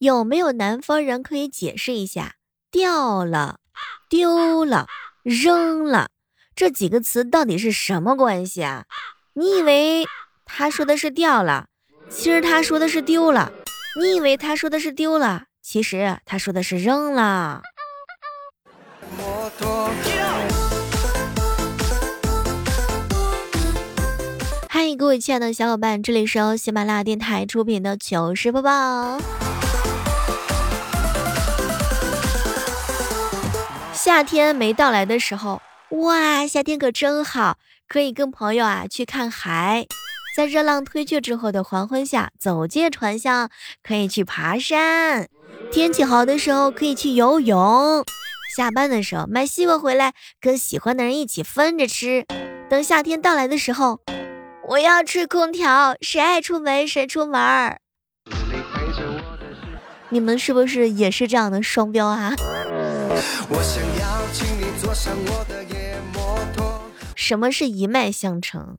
[0.00, 2.36] 有没有南方人可以解释一下
[2.72, 3.58] “掉了
[4.08, 4.86] ”“丢了
[5.22, 6.08] ”“扔了”
[6.56, 8.86] 这几个词到底是什么关系啊？
[9.34, 10.06] 你以为
[10.46, 11.66] 他说的是掉了，
[12.08, 13.52] 其实他说的是丢了；
[14.00, 17.60] 你以为他说的是丢了，其实他说的是扔了。
[24.66, 29.20] 嗨，各位亲爱的小伙伴，这里是由喜马拉雅电台出品的糗事播报。
[34.02, 39.84] 夏天没到来的时候，哇，夏天可真好，可以跟朋友啊去看海，
[40.34, 43.50] 在热浪退去之后的黄昏下，走进船巷，
[43.82, 45.28] 可以去爬山。
[45.70, 48.02] 天气好的时候，可以去游泳。
[48.56, 52.24] 下班的时候买西瓜回来，跟喜欢的人一起分着吃。
[52.70, 54.00] 等夏天到来的时候。
[54.68, 57.80] 我要吹空调，谁爱出门谁出门儿。
[60.08, 62.32] 你们是不是也是这样的双标啊？
[63.48, 66.80] 我想要请你坐上我的野摩托
[67.16, 68.78] 什么是一脉相承？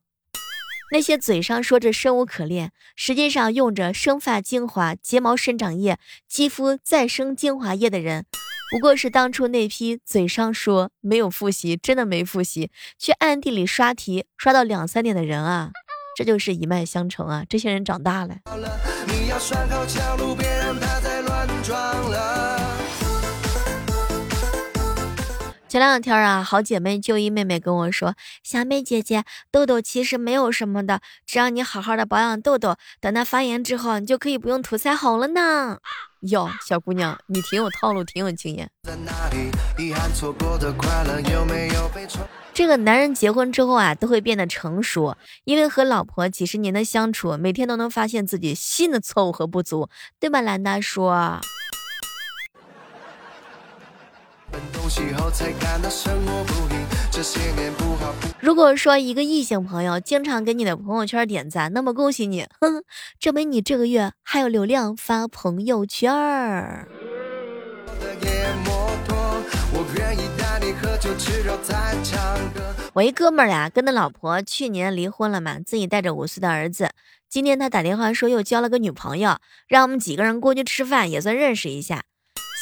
[0.94, 8.26] 那些嘴上说着生无可恋，实际上用着生发精华、睫毛生长液、肌肤再生精华液的人，
[8.70, 15.72] 不过是当初那批嘴上说没有复习，真的没复习，却暗地里刷题刷到两三点的人啊！
[16.18, 17.46] 这就是一脉相承啊！
[17.48, 18.40] 这些人长大了。
[25.72, 35.78] 前两天啊，好姐妹就一妹妹跟我说：“小妹姐姐，痘痘其实没有什么的，只要你好好的保养痘痘，等它发炎之后，你就可以不用涂腮红了呢。”
[36.28, 38.70] 哟，小姑娘，你挺有套路，挺有经验。
[42.54, 49.88] 这个男人结婚之后啊，都会变得成熟，因为和老婆几十年的相处，每天都能发现自己新的错误和不足，
[50.20, 51.10] 对吧，兰大叔？
[58.42, 62.84] 如果说一个异性朋友经常给你的朋友圈点赞，那么恭喜你，哼，
[63.20, 66.88] 证明你这个月还有流量发朋友圈儿。
[72.94, 76.90] 我一哥们儿呀，跟他老婆去年离婚了嘛，自己带着五岁的儿子。
[77.30, 79.38] 今天他打电话说又交了个女朋友，
[79.68, 82.04] 让我们几个人过去吃饭，也算认识一下。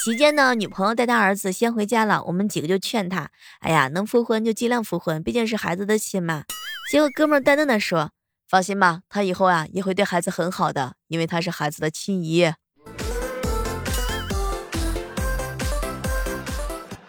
[0.01, 3.29] 席间呢，女朋友带他儿子先回家了，我们几个就劝他，
[3.59, 6.45] 哎呀，能复婚就尽量复婚，毕竟是孩子的亲嘛。
[6.89, 8.11] 结果哥们淡淡的说，
[8.47, 12.53] 放心吧，他以后啊也会对孩子很好的，因为他是孩子的亲姨。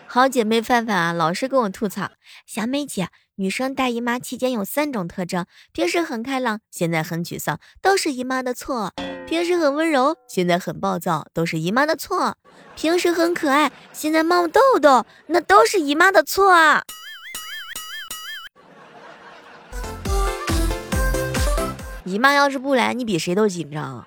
[0.08, 2.10] 好姐妹范范啊，老是跟我吐槽，
[2.44, 8.90] 小美姐，女生大姨妈期间有三种特征：平时很开朗，现在很沮丧，都是姨妈的错；
[9.26, 12.34] 平时很温柔，现在很暴躁，都是姨妈的错；
[12.76, 16.52] 平时很可爱，现在冒痘痘，那都是姨妈的错。
[22.04, 24.06] 姨妈要是不来，你比谁都紧张。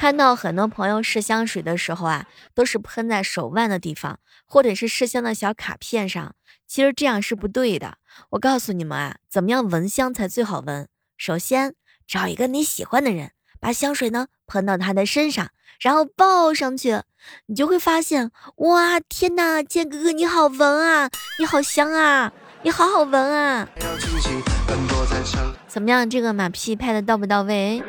[0.00, 2.24] 看到很多朋友试香水的时候啊，
[2.54, 6.34] 都是喷在手腕的地方，或者是试香的小卡片上。
[6.66, 7.98] 其实这样是不对的。
[8.30, 10.88] 我告诉你们啊，怎么样闻香才最好闻？
[11.18, 11.74] 首先
[12.06, 17.02] 找一个你喜欢的人，把香水呢喷到他的身上，然后抱上去，
[17.44, 23.68] 你就会发现，哇，天呐，剑哥哥你好闻啊，你好香啊，你好好闻啊。
[25.68, 27.82] 怎么样，这个马屁拍的到不到位？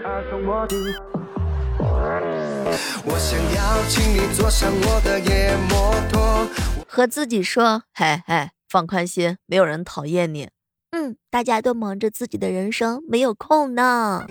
[3.06, 6.48] 我想要请你坐上我的野摩托，
[6.88, 10.50] 和自己说，嘿嘿，放宽心，没有人讨厌你。
[10.92, 14.26] 嗯，大家都忙着自己的人生，没有空呢。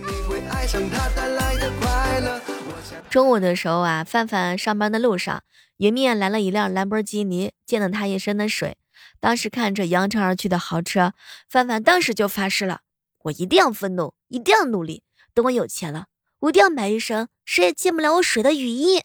[3.08, 5.42] 中午的时候啊，范范上班的路上，
[5.78, 8.76] 迎面来了一辆兰博基尼，溅了他一身的水。
[9.18, 11.12] 当时看着扬长而去的豪车，
[11.48, 12.80] 范范当时就发誓了，
[13.24, 15.02] 我一定要奋斗，一定要努力，
[15.34, 16.06] 等我有钱了。
[16.40, 19.02] 我一定要买一身谁也进不了我水的雨衣。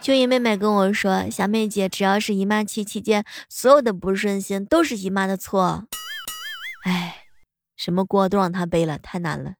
[0.00, 5.84] 秋姨妹妹跟我说：“小妹姐，只要是姨妈期期间，所有的不顺心都是姨妈的错。”
[6.82, 7.24] 哎，
[7.76, 9.54] 什么锅都让她背了，太难了。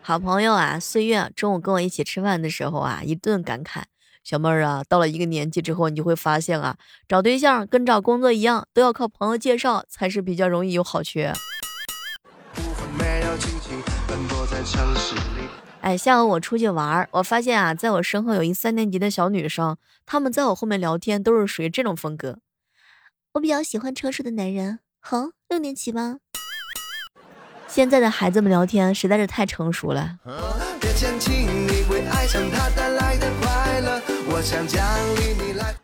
[0.00, 3.82] 好朋友啊，岁月中午跟我一起吃饭的时候啊，一顿感慨。
[4.22, 6.76] 小妹儿啊，到了一个年纪之后，你就会发现啊，
[7.08, 11.32] 找对象跟找工作一样，都要靠朋友介绍才是比较容易有好缺。
[15.80, 22.38] 哎，下午我出去玩，我发现啊，在我身后有一三年级的小女生，她们在我后面聊天都是属于这种风格。
[23.32, 24.80] 我比较喜欢成熟的男人。
[25.00, 26.18] 好，六年级吗？
[27.66, 30.00] 现在的孩子们聊天实在是太成熟了。
[30.24, 30.28] 啊、
[30.80, 33.69] 别你会爱上他带来的快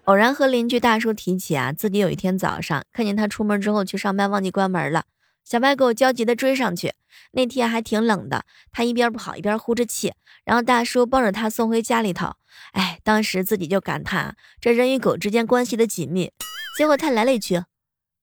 [0.05, 5.05] 偶然和邻居大叔提起啊，自己有一天早上看见他出门之后去上班忘记关门了。
[5.45, 6.95] 小白狗焦急地追上去。
[7.33, 10.15] 那天还挺冷的，他一边跑一边呼着气，
[10.45, 12.35] 然后大叔抱着他送回家里头。
[12.73, 16.33] 哎，当时自己就感叹这人与狗之间关系的紧密。
[16.79, 17.63] 结果他来了一句：“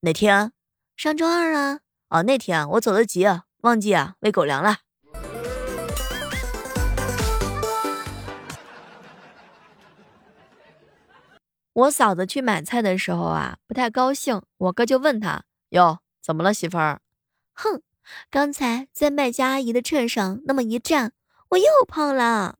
[0.01, 0.51] 哪天？
[0.97, 1.79] 上周二啊。
[2.09, 3.25] 哦，那天我走得急，
[3.61, 4.79] 忘记啊喂狗粮了。”
[11.73, 17.01] 我嫂子去买菜的时候啊，不太高兴，我哥就问他：“哟，怎么了，媳妇儿？”
[17.53, 17.81] 哼，
[18.29, 21.13] 刚才在卖家阿姨的秤上那么一站，
[21.49, 22.57] 我又胖了。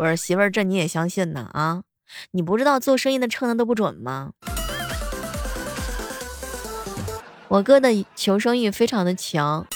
[0.00, 1.48] 我说媳妇儿，这你也相信呢？
[1.54, 1.84] 啊，
[2.32, 4.32] 你不知道做生意的秤的都不准吗？
[7.48, 9.66] 我哥的求生欲非常的强。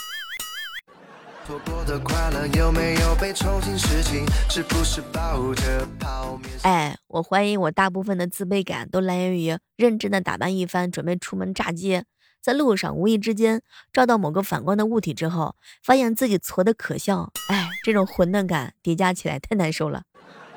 [6.62, 12.05] 哎，我怀疑我大部分的自卑感都来源于认真的打扮一番，准备出门炸街。
[12.43, 13.61] 在路上，无意之间
[13.93, 17.31] 照到某个反光的物体之后，发现自己矬的可笑。
[17.49, 20.05] 哎，这种混沌感叠加起来太难受了。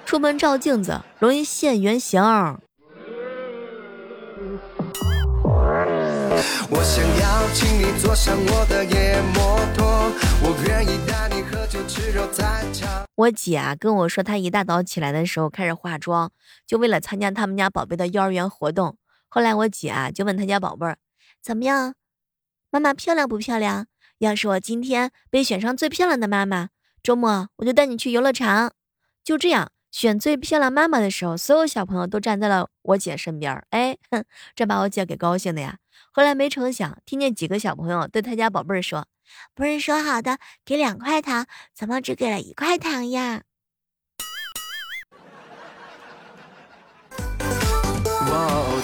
[0.06, 2.22] 出门照镜子容易现原形。
[6.70, 9.93] 我想要请你坐上我的野摩托，
[10.45, 12.62] 我愿意带你喝酒吃肉在。
[13.16, 16.31] 我姐啊跟我说，她一大早起来的时候开始化妆，
[16.68, 18.98] 就为了参加他们家宝贝的幼儿园活动。
[19.30, 20.98] 后来我姐啊就问他家宝贝儿。
[21.42, 21.94] 怎么样，
[22.72, 23.86] 妈妈漂亮不漂亮？
[24.18, 26.69] 要是我今天被选上最漂亮的妈妈，
[27.01, 28.74] 周末我就带你去游乐场。
[29.24, 33.63] 就这样选最漂亮妈妈的时候，所有小朋友都站在了我姐身边。
[33.69, 34.25] 哎，哼，
[34.56, 35.78] 这把我姐给高兴的呀。
[36.12, 39.07] 后来没成想，听见几个小朋友对他家宝贝儿说
[39.54, 41.46] ：“不是说好的给两块糖，
[41.76, 43.44] 怎么只给了一块糖呀？”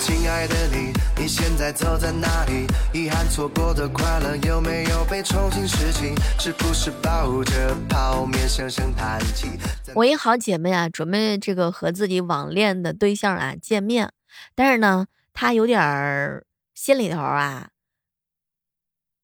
[0.02, 2.66] 亲爱的你，你现在走在哪里？
[2.94, 6.16] 遗憾错过的快乐有没有被重新拾起？
[6.40, 9.60] 是不是抱着泡面声声叹气？
[9.94, 14.14] 我一好姐妹啊，准备这个和自己网恋的对象啊见面，
[14.56, 17.72] 但是呢，她有点儿心里头啊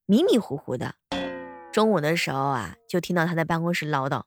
[0.06, 0.96] 迷迷糊糊的。
[1.76, 4.24] 中午的时候啊，就听到他在办公室唠叨：“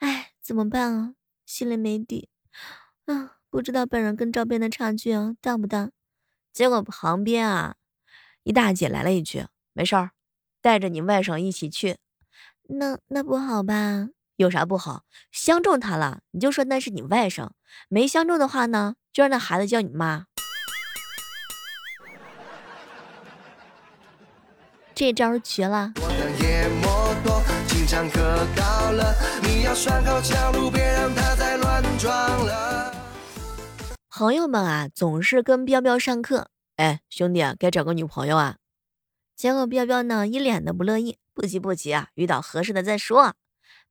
[0.00, 1.12] 哎，怎么办啊？
[1.44, 2.30] 心里没底
[3.04, 5.90] 啊。”不知道本人跟照片的差距啊大不大？
[6.50, 7.76] 结果旁边啊，
[8.42, 10.12] 一大姐来了一句：“没事儿，
[10.62, 11.98] 带着你外甥一起去。”
[12.68, 14.08] 那那不好吧？
[14.36, 15.04] 有啥不好？
[15.30, 17.50] 相中他了，你就说那是你外甥；
[17.90, 20.24] 没相中的话呢，就让那孩子叫你妈。
[24.94, 25.92] 这招绝了！
[34.10, 36.48] 朋友们啊，总是跟彪彪上课。
[36.76, 38.56] 哎，兄弟，该找个女朋友啊。
[39.34, 41.18] 结果彪彪呢，一脸的不乐意。
[41.34, 43.34] 不急不急啊，遇到合适的再说。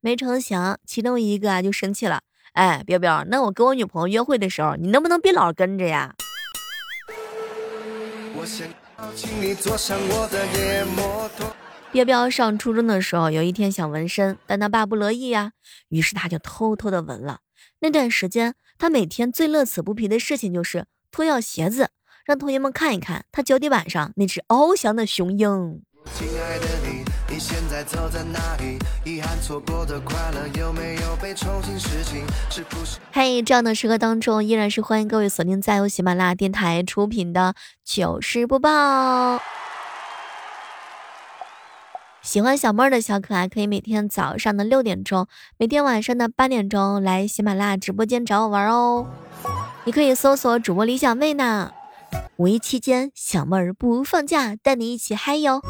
[0.00, 2.22] 没成想，其中一个啊就生气了。
[2.52, 6.14] 哎，彪彪，那我跟我女朋友约会的时候，你能不能别老跟着呀？
[11.92, 15.52] 彪彪上初中的时候，有一天想纹身，但他爸不乐意呀，
[15.88, 17.40] 于是他就偷偷的纹了。
[17.80, 18.54] 那段时间。
[18.80, 21.88] 他每天最乐此不疲的事情就是脱掉鞋子，
[22.24, 25.82] 让同学们看一看他脚底板上那只翱翔的雄鹰。
[33.10, 39.42] 嘿，这样的时刻当中，依然是欢迎各位锁定在由喜马拉雅电台出品的糗事播报。
[42.28, 49.06] 喜欢小妹儿的小可爱，可以每天早上的六点钟，每天晚上的八点钟来喜马拉雅直播间找我玩哦。
[49.84, 51.72] 你可以搜索主播李小妹呢。
[52.36, 55.62] 五一期间，小妹儿不放假，带你一起嗨哟。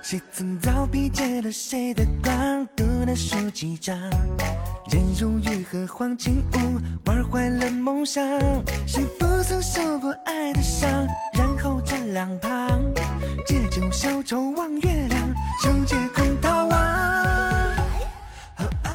[0.00, 3.98] 谁曾早笔借了谁的光，读了书几章，
[4.92, 8.24] 人如玉和黄金屋，玩坏了梦想。
[8.86, 10.88] 谁不曾受过爱的伤，
[11.62, 12.82] 然后站两旁，
[13.46, 16.76] 借酒消愁望月亮，守借空逃亡。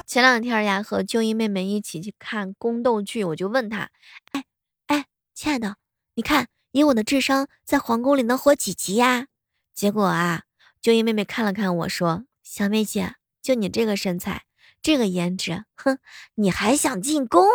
[0.05, 3.89] 前两天呀，和舅姨妹妹一起去看宫斗剧，我就问她，
[4.33, 4.43] 哎
[4.88, 5.77] 哎，亲爱的，
[6.15, 9.27] 你看以我的智商，在皇宫里能活几集呀？
[9.74, 10.41] 结果啊。
[10.81, 14.43] 就因妹妹看了看我说：“小妹姐，就你这个身材，
[14.81, 16.00] 这个颜值，哼，
[16.36, 17.47] 你还想进宫？”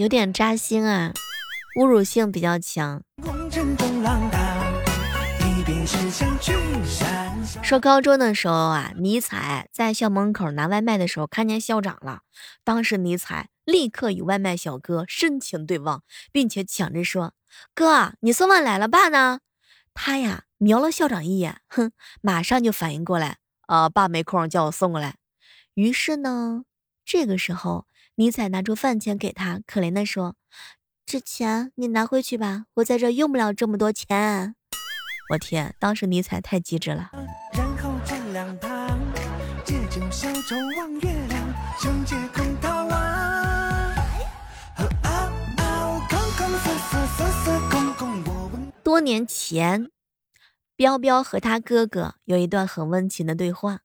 [0.00, 1.12] 有点扎心啊，
[1.76, 3.02] 侮辱性比较强。
[7.62, 12.22] 说高中的时候啊，尼采在校门口拿外卖的时候看见校长了，
[12.64, 16.02] 当时尼采立刻与外卖小哥深情对望，
[16.32, 17.34] 并且抢着说
[17.76, 19.40] ：“哥，你送饭来了，爸呢？”
[19.92, 21.92] 他呀瞄了校长一眼，哼，
[22.22, 25.16] 马上就反应过来，啊，爸没空，叫我送过来。
[25.74, 26.62] 于是呢，
[27.04, 27.86] 这个时候
[28.20, 30.36] 尼采拿出饭钱给他，可怜的说
[31.06, 34.54] ：“这钱你拿回去吧，我在这用不了这么多钱。”
[35.32, 37.12] 我天，当时尼采太机智了。
[48.82, 49.90] 多年前，
[50.76, 53.78] 彪彪和他哥哥有一段很温情的对话。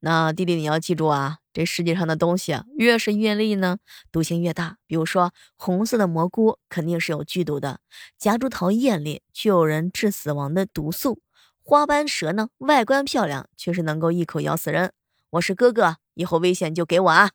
[0.00, 3.78] 那弟弟，你要记住啊，这世界上的东西啊越是艳丽呢，
[4.12, 4.76] 毒性越大。
[4.86, 7.78] 比如说，红色的蘑菇肯定是有剧毒的；
[8.16, 11.18] 夹竹桃艳丽，却有人致死亡的毒素；
[11.64, 14.92] 花斑蛇呢，外观漂亮，却是能够一口咬死人。
[15.30, 17.30] 我是哥哥，以后危险就给我啊！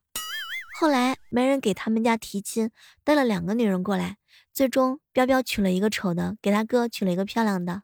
[0.79, 2.69] 后来没人给他们家提亲，
[3.03, 4.15] 带了两个女人过来，
[4.53, 7.81] 最终彪彪娶了一个丑的，给他哥娶了一个漂亮的。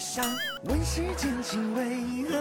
[0.00, 0.24] 想
[0.64, 2.38] 问世间情为何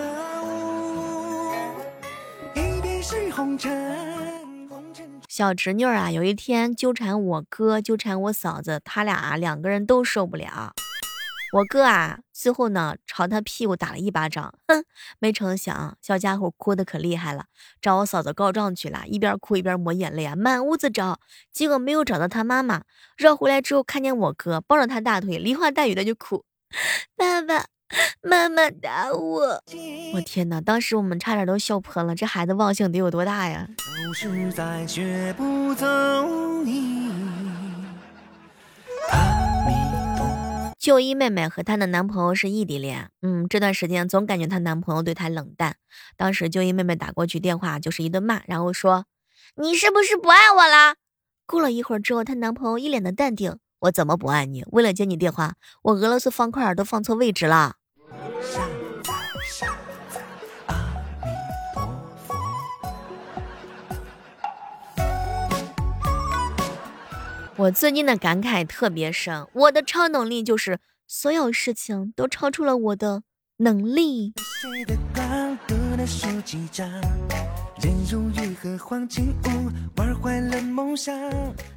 [5.27, 10.73] 小侄女啊，有一天纠缠我哥，纠缠我嫂子，他俩两个人都受不了。
[11.51, 14.85] 我哥啊，最后呢，朝他屁股打了一巴掌，哼，
[15.19, 17.47] 没成想，小家伙哭的可厉害了，
[17.81, 21.19] 找我嫂子告状去了，一边哭一边抹眼泪啊，满屋子找，
[21.51, 22.83] 结果没有找到他妈妈，
[23.17, 26.45] 绕回来之后看见我哥抱着他大腿，梨花带雨的就哭，
[27.17, 27.65] 爸爸
[28.21, 29.63] 妈妈打我，
[30.13, 33.67] 我天哪，当时我们差点都笑喷了，这孩子忘性得有多大呀？
[40.77, 45.75] 就一妹妹和她的男朋友是异地恋，嗯，这段时间总感觉她男朋友对她冷淡。
[46.15, 49.05] 当时就一妹妹打过去电话就是一顿骂，然后说
[49.57, 50.95] ：“你是不是不爱我了？”
[51.45, 54.63] 过了一会儿之后，她男朋友一脸的淡定：“我怎么不爱你？
[54.71, 57.75] 为了接你电话，我俄罗斯方块都放错位置了。”
[67.55, 73.23] 我最近的感慨特别深，我的超能力就是所有事情都超出了我的
[73.57, 74.33] 能力。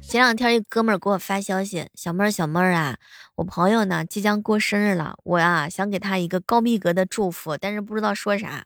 [0.01, 2.97] 前两天一哥们儿给我发消息，小妹儿小妹儿啊，
[3.35, 8.65] 我朋友呢即将过生日了，我呀想给他一个高逼格的祝福，但是不知道说啥。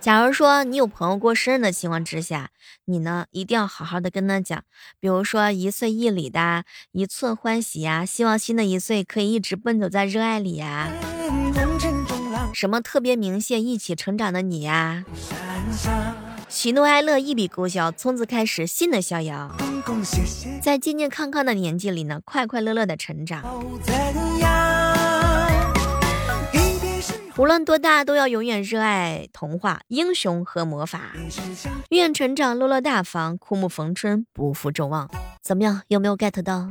[0.00, 2.50] 假如说你有朋友过生日的情况之下，
[2.84, 4.62] 你呢一定要好好的跟他讲，
[4.98, 10.90] 比如说一岁一礼的，一寸欢喜呀，希望新的一岁可以一直奔走在热爱里呀，
[12.52, 15.04] 什么特别鸣谢一起成长的你呀，
[16.48, 19.54] 喜怒哀乐一笔勾销，从此开始新的逍遥，
[20.60, 23.42] 在健健康康的年纪里呢，快快乐乐的成长。
[27.36, 31.12] 无论多大，都要永远热爱童话、英雄和魔法。
[31.88, 35.08] 愿成长落落大方，枯木逢春不负众望。
[35.42, 35.80] 怎么样？
[35.88, 36.68] 有没有 get 到？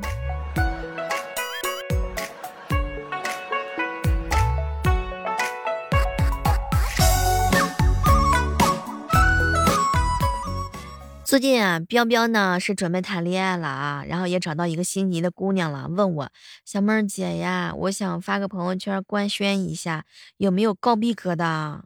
[11.30, 16.32] 最近啊，彪彪呢是准备谈恋爱了啊，然后也找到一个心仪的姑娘了，问我
[16.66, 20.06] 小妹儿姐呀，我想发个朋友圈官宣一下，
[20.38, 21.86] 有没有高逼格的？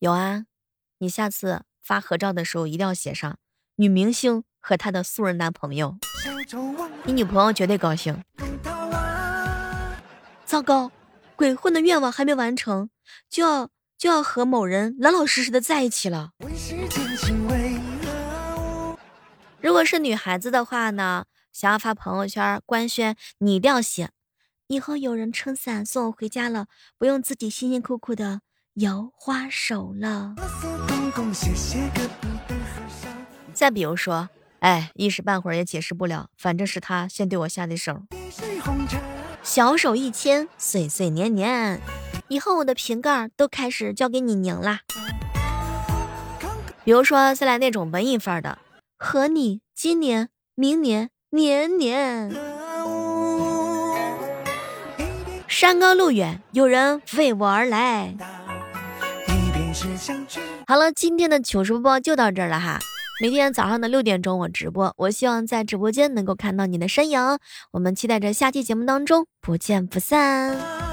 [0.00, 0.46] 有啊，
[0.98, 3.38] 你下次发合照的时候一定要写上
[3.76, 5.96] 女明星和她的素人男朋友，
[7.04, 8.24] 你女朋友绝对高兴。
[10.44, 10.90] 糟糕，
[11.36, 12.90] 鬼混的愿望还没完成，
[13.30, 16.32] 就要就要和某人老老实实的在一起了。
[19.68, 24.08] 如果是女孩子的话呢，想要发朋友圈官宣，你一定要写，
[24.68, 28.40] 以后有人撑伞送我回家了，不用自己辛辛苦苦的
[28.76, 30.36] 摇花手了。
[33.52, 38.04] 再比如说，哎，一时半会儿也解释不了，反正是他先对我下的手，
[39.42, 41.78] 小手一牵，岁岁年年，
[42.28, 44.80] 以后我的瓶盖都开始交给你拧啦。
[46.84, 48.56] 比如说，再来那种文艺范儿的，
[48.98, 52.34] 和你今年、明年、年年。
[55.46, 58.16] 山高路远，有人为我而来。
[60.66, 62.80] 好了，今天的糗事播报就到这儿了哈。
[63.22, 67.38] 每天早上的六点钟我直播，我希望在直播间能够看到你的身影。
[67.72, 70.87] 我们期待着下期节目当中不见不散。